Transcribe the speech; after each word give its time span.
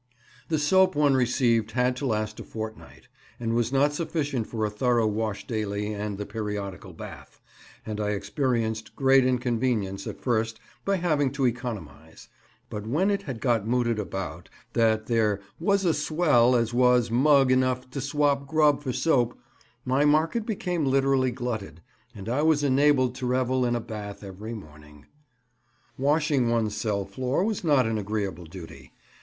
The 0.47 0.57
soap 0.57 0.95
one 0.95 1.13
received 1.13 1.73
had 1.73 1.95
to 1.97 2.07
last 2.07 2.39
a 2.39 2.43
fortnight, 2.43 3.07
and 3.39 3.53
was 3.53 3.71
not 3.71 3.93
sufficient 3.93 4.47
for 4.47 4.65
a 4.65 4.69
thorough 4.71 5.05
wash 5.05 5.45
daily 5.45 5.93
and 5.93 6.17
the 6.17 6.25
periodical 6.25 6.91
bath, 6.91 7.39
and 7.85 7.99
I 7.99 8.09
experienced 8.09 8.95
great 8.95 9.23
inconvenience 9.27 10.07
at 10.07 10.19
first 10.19 10.59
by 10.85 10.95
having 10.95 11.31
to 11.33 11.45
economize; 11.45 12.29
but 12.71 12.87
when 12.87 13.11
it 13.11 13.21
had 13.21 13.41
got 13.41 13.67
mooted 13.67 13.99
about 13.99 14.49
that 14.73 15.05
there 15.05 15.39
"was 15.59 15.85
a 15.85 15.93
swell 15.93 16.55
as 16.55 16.73
was 16.73 17.11
mug 17.11 17.51
enough 17.51 17.87
to 17.91 18.01
swap 18.01 18.47
grub 18.47 18.81
for 18.81 18.91
soap," 18.93 19.37
my 19.85 20.03
market 20.03 20.47
became 20.47 20.83
literally 20.83 21.29
glutted, 21.29 21.79
and 22.15 22.27
I 22.27 22.41
was 22.41 22.63
enabled 22.63 23.13
to 23.17 23.27
revel 23.27 23.67
in 23.67 23.75
a 23.75 23.79
bath 23.79 24.23
every 24.23 24.55
morning. 24.55 25.05
Washing 25.95 26.49
one's 26.49 26.75
cell 26.75 27.05
floor 27.05 27.43
was 27.43 27.63
not 27.63 27.85
an 27.85 27.99
agreeable 27.99 28.45
duty. 28.45 28.93